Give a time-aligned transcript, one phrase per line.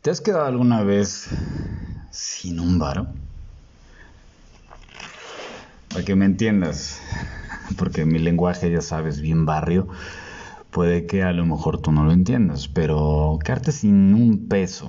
[0.00, 1.28] ¿Te has quedado alguna vez
[2.12, 3.08] sin un varo?
[5.88, 7.00] Para que me entiendas,
[7.76, 9.88] porque mi lenguaje, ya sabes, bien barrio,
[10.70, 14.88] puede que a lo mejor tú no lo entiendas, pero quedarte sin un peso,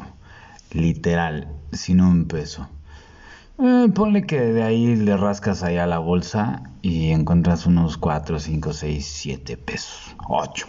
[0.71, 2.69] literal, sin un peso.
[3.57, 8.73] Eh, ponle que de ahí le rascas allá la bolsa y encuentras unos 4, 5,
[8.73, 10.67] 6, 7 pesos, 8,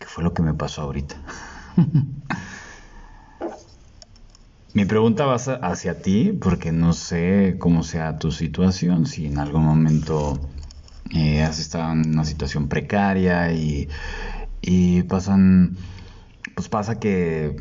[0.00, 1.14] que fue lo que me pasó ahorita.
[4.74, 9.62] Mi pregunta va hacia ti porque no sé cómo sea tu situación, si en algún
[9.62, 10.40] momento
[11.14, 13.88] eh, has estado en una situación precaria y,
[14.62, 15.76] y pasan,
[16.56, 17.54] pues pasa que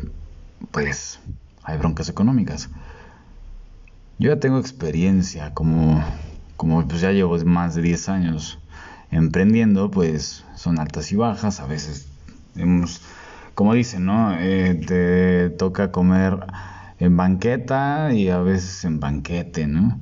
[0.72, 1.20] pues
[1.62, 2.72] hay broncas económicas.
[4.18, 6.04] Yo ya tengo experiencia, como,
[6.58, 8.58] como pues ya llevo más de 10 años
[9.12, 12.08] emprendiendo, pues son altas y bajas, a veces
[12.56, 13.02] hemos,
[13.54, 14.36] como dicen, ¿no?
[14.40, 16.40] Eh, te toca comer
[17.04, 20.00] en banqueta y a veces en banquete, ¿no?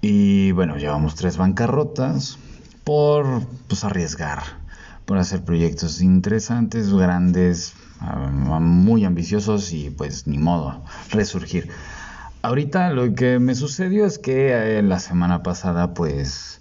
[0.00, 2.36] Y bueno, llevamos tres bancarrotas
[2.82, 4.42] por pues, arriesgar,
[5.04, 8.28] por hacer proyectos interesantes, grandes, ah,
[8.60, 11.70] muy ambiciosos y pues ni modo, resurgir.
[12.42, 16.60] Ahorita lo que me sucedió es que eh, la semana pasada pues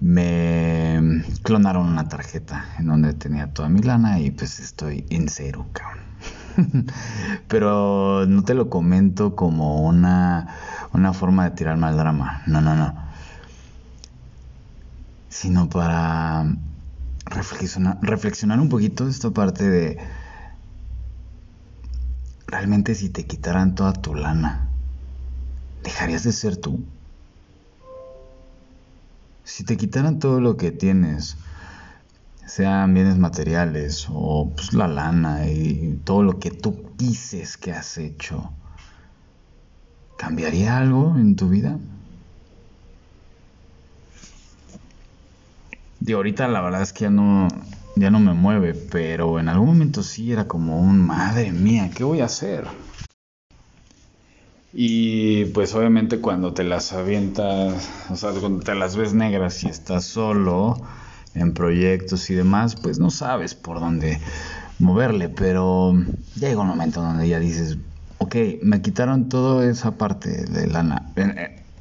[0.00, 5.66] me clonaron una tarjeta en donde tenía toda mi lana y pues estoy en cero,
[5.72, 6.04] cabrón.
[7.48, 10.56] Pero no te lo comento como una,
[10.92, 12.42] una forma de tirar mal drama.
[12.46, 12.94] No, no, no.
[15.28, 16.44] Sino para
[17.26, 19.98] reflexionar, reflexionar un poquito esta parte de
[22.46, 24.68] realmente si te quitaran toda tu lana,
[25.84, 26.84] ¿dejarías de ser tú?
[29.44, 31.36] Si te quitaran todo lo que tienes,
[32.50, 37.96] sean bienes materiales o pues, la lana y todo lo que tú dices que has
[37.96, 38.52] hecho,
[40.18, 41.78] ¿cambiaría algo en tu vida?
[46.00, 47.46] De ahorita la verdad es que ya no,
[47.94, 52.02] ya no me mueve, pero en algún momento sí era como un madre mía, ¿qué
[52.02, 52.64] voy a hacer?
[54.72, 59.68] Y pues obviamente cuando te las avientas, o sea, cuando te las ves negras y
[59.68, 60.76] estás solo,
[61.34, 64.20] en proyectos y demás, pues no sabes por dónde
[64.78, 65.94] moverle, pero
[66.34, 67.78] llega un momento donde ya dices,
[68.18, 71.12] ok, me quitaron toda esa parte de lana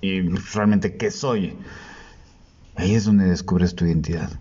[0.02, 1.58] y realmente qué soy.
[2.76, 4.32] Ahí es donde descubres tu identidad.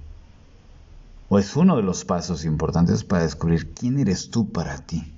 [1.29, 5.15] O es uno de los pasos importantes para descubrir quién eres tú para ti.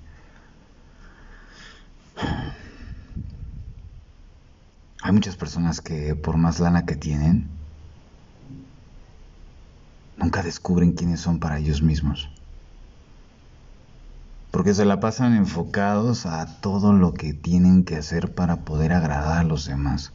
[5.03, 7.60] Hay muchas personas que por más lana que tienen,
[10.21, 12.31] nunca descubren quiénes son para ellos mismos.
[14.51, 19.39] Porque se la pasan enfocados a todo lo que tienen que hacer para poder agradar
[19.39, 20.13] a los demás.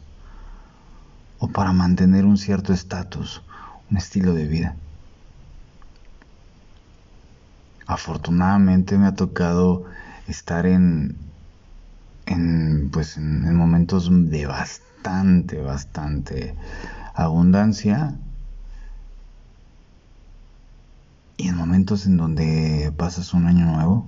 [1.40, 3.42] O para mantener un cierto estatus,
[3.90, 4.76] un estilo de vida.
[7.88, 9.86] Afortunadamente me ha tocado
[10.28, 11.18] estar en,
[12.26, 16.56] en, pues en momentos de bastante, bastante
[17.14, 18.16] abundancia
[21.38, 24.08] y en momentos en donde pasas un año nuevo,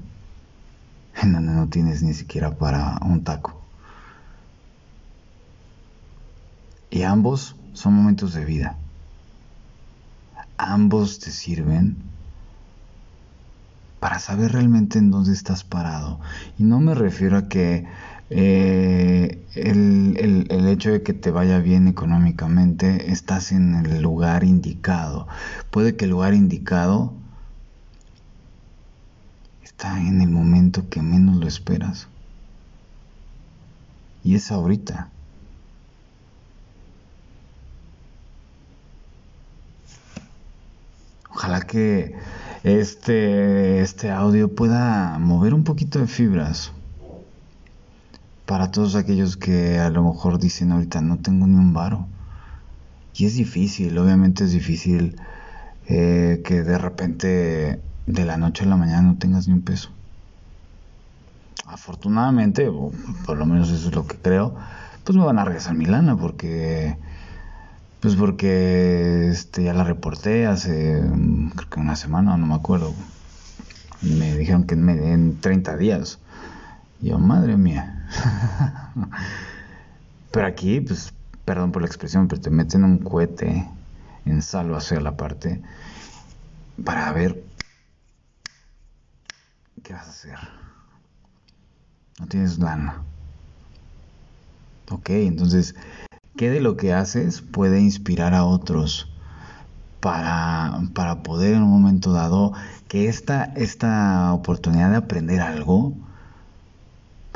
[1.22, 3.62] en donde no tienes ni siquiera para un taco.
[6.90, 8.78] Y ambos son momentos de vida.
[10.58, 11.98] Ambos te sirven
[14.00, 16.20] para saber realmente en dónde estás parado.
[16.58, 17.86] Y no me refiero a que
[18.30, 25.28] eh, el, hecho de que te vaya bien económicamente, estás en el lugar indicado.
[25.72, 27.14] Puede que el lugar indicado
[29.64, 32.08] está en el momento que menos lo esperas.
[34.24, 35.10] Y es ahorita.
[41.30, 42.16] Ojalá que
[42.64, 46.74] este, este audio pueda mover un poquito de fibras
[48.48, 52.08] para todos aquellos que a lo mejor dicen ahorita no tengo ni un varo.
[53.14, 55.18] Y es difícil, obviamente es difícil
[55.88, 59.90] eh, que de repente de la noche a la mañana no tengas ni un peso.
[61.66, 62.94] Afortunadamente, o
[63.26, 64.56] por lo menos eso es lo que creo,
[65.04, 66.98] pues me van a regresar mi lana porque
[68.00, 71.02] pues porque este ya la reporté hace
[71.56, 72.94] creo que una semana, no me acuerdo.
[74.02, 76.20] Me dijeron que en, en 30 días.
[77.00, 78.08] Yo, madre mía.
[80.32, 81.14] pero aquí, pues,
[81.46, 83.68] perdón por la expresión, pero te meten un cohete
[84.26, 85.62] en salvo hacia la parte
[86.84, 87.44] para ver
[89.84, 90.40] qué vas a hacer.
[92.20, 93.04] no tienes lana.
[94.90, 95.76] Ok, entonces,
[96.36, 99.12] ¿qué de lo que haces puede inspirar a otros
[100.00, 102.54] para, para poder en un momento dado
[102.88, 105.94] que esta, esta oportunidad de aprender algo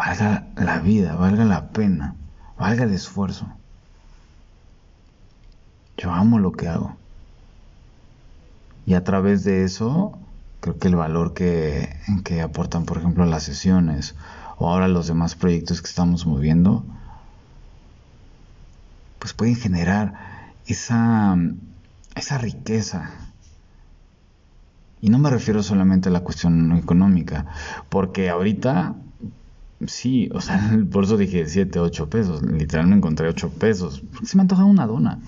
[0.02, 2.16] valga la vida, valga la pena,
[2.58, 3.48] valga el esfuerzo?
[5.96, 6.96] Yo amo lo que hago.
[8.88, 10.18] Y a través de eso,
[10.60, 14.16] creo que el valor que, que aportan, por ejemplo, las sesiones
[14.58, 16.84] o ahora los demás proyectos que estamos moviendo,
[19.20, 20.16] pues pueden generar
[20.66, 21.38] esa,
[22.16, 23.12] esa riqueza.
[25.00, 27.46] Y no me refiero solamente a la cuestión económica,
[27.90, 28.96] porque ahorita
[29.88, 34.42] sí, o sea, por eso dije 7, 8 pesos, literalmente encontré 8 pesos, se me
[34.42, 35.20] antoja una dona.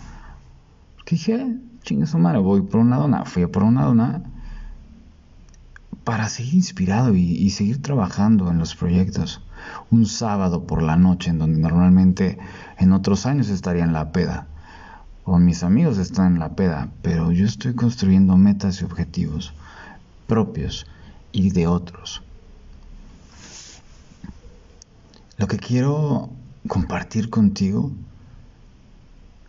[0.96, 3.26] Porque dije, chingue su madre, voy por una dona.
[3.26, 4.24] Fui a por una dona
[6.04, 9.42] para seguir inspirado y, seguir trabajando en los proyectos.
[9.92, 12.38] Un sábado por la noche, en donde normalmente
[12.78, 14.48] en otros años estaría en la peda,
[15.24, 19.54] o mis amigos están en la peda, pero yo estoy construyendo metas y objetivos
[20.28, 20.86] propios
[21.32, 22.22] y de otros.
[25.38, 26.30] Lo que quiero
[26.68, 27.92] compartir contigo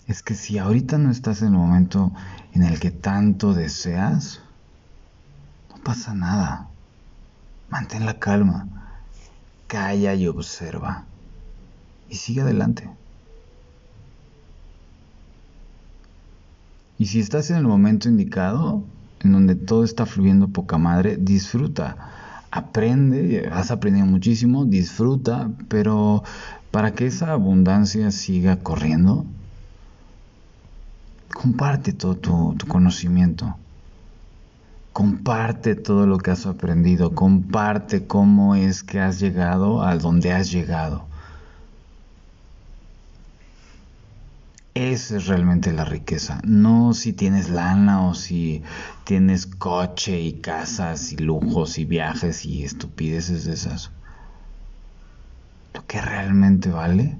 [0.07, 2.13] es que si ahorita no estás en el momento
[2.53, 4.41] en el que tanto deseas,
[5.71, 6.69] no pasa nada.
[7.71, 8.69] Mantén la calma,
[9.67, 11.05] calla y observa
[12.09, 12.89] y sigue adelante.
[16.99, 18.85] Y si estás en el momento indicado,
[19.21, 21.97] en donde todo está fluyendo poca madre, disfruta.
[22.56, 26.23] Aprende, has aprendido muchísimo, disfruta, pero
[26.71, 29.27] para que esa abundancia siga corriendo,
[31.35, 33.56] comparte todo tu, conocimiento.
[34.93, 37.17] Comparte todo lo que has aprendido.
[37.17, 41.09] Comparte cómo es que has llegado a donde has llegado.
[44.75, 46.41] Esa es realmente la riqueza.
[46.44, 48.65] No si tienes lana o si
[49.05, 53.93] tienes coche y casas y lujos y viajes y estupideces de esas.
[55.75, 57.17] Lo que realmente vale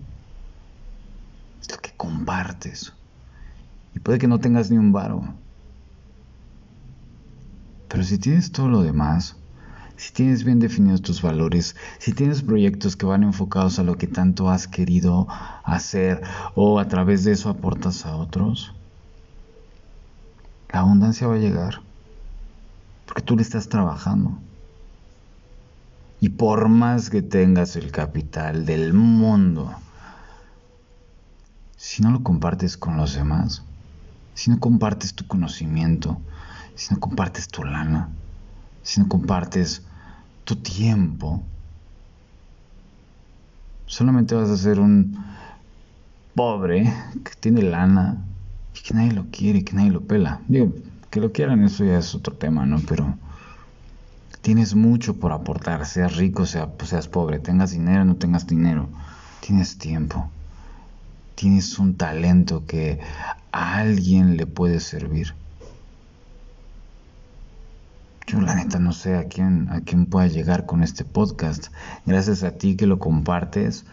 [1.61, 2.93] es lo que compartes.
[3.95, 5.23] Y puede que no tengas ni un varo.
[7.87, 9.37] Pero si tienes todo lo demás,
[9.97, 14.07] si tienes bien definidos tus valores, si tienes proyectos que van enfocados a lo que
[14.07, 15.27] tanto has querido
[15.63, 16.23] hacer
[16.55, 18.75] o a través de eso aportas a otros,
[20.73, 21.81] la abundancia va a llegar.
[23.07, 24.39] Porque tú le estás trabajando.
[26.21, 29.73] Y por más que tengas el capital del mundo,
[31.77, 33.63] si no lo compartes con los demás,
[34.33, 36.19] si no compartes tu conocimiento,
[36.75, 38.09] si no compartes tu lana,
[38.85, 39.83] si no compartes
[40.45, 41.43] tu tiempo,
[43.87, 45.19] solamente vas a ser un
[46.35, 46.93] pobre
[47.25, 48.19] que tiene lana
[48.75, 50.41] y que nadie lo quiere, que nadie lo pela.
[50.47, 50.73] Digo,
[51.11, 52.81] que lo quieran, eso ya es otro tema, ¿no?
[52.87, 53.15] Pero
[54.43, 58.89] tienes mucho por aportar, seas rico, sea, pues, seas pobre, tengas dinero, no tengas dinero,
[59.41, 60.29] tienes tiempo,
[61.37, 63.01] tienes un talento que
[63.51, 65.35] a alguien le puede servir.
[68.27, 71.67] Yo la neta no sé a quién, a quién pueda llegar con este podcast.
[72.07, 73.85] Gracias a ti que lo compartes,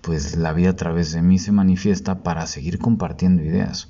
[0.00, 3.88] pues la vida a través de mí se manifiesta para seguir compartiendo ideas.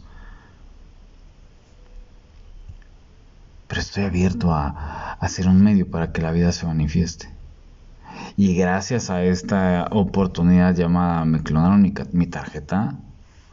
[3.68, 7.28] Pero estoy abierto a, a ser un medio para que la vida se manifieste.
[8.36, 12.96] Y gracias a esta oportunidad llamada me clonaron mi, mi tarjeta,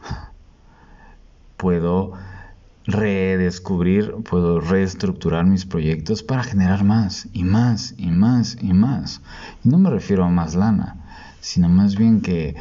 [1.56, 2.14] puedo
[2.86, 9.20] redescubrir, puedo reestructurar mis proyectos para generar más y más y más y más.
[9.64, 10.96] Y no me refiero a más lana,
[11.40, 12.54] sino más bien que,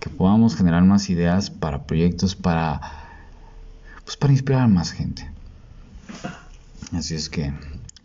[0.00, 2.80] que podamos generar más ideas para proyectos para,
[4.04, 5.30] pues para inspirar a más gente.
[6.92, 7.52] Así es que,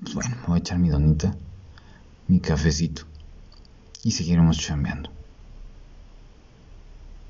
[0.01, 1.35] pues bueno, voy a echar mi donita,
[2.27, 3.03] mi cafecito
[4.03, 5.09] y seguiremos chambeando.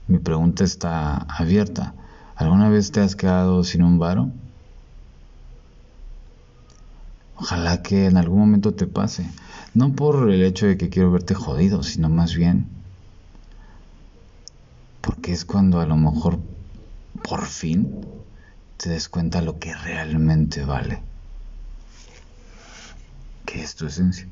[0.08, 1.94] Mi pregunta está abierta.
[2.36, 4.32] ¿Alguna vez te has quedado sin un varo?
[7.36, 9.30] Ojalá que en algún momento te pase.
[9.74, 12.74] No por el hecho de que quiero verte jodido, sino más bien
[15.04, 16.40] porque es cuando a lo mejor
[17.24, 18.06] por fin
[18.78, 21.04] te des cuenta lo que realmente vale,
[23.46, 24.28] que es tu esencia.